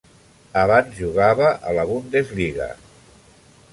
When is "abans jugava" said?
0.61-1.49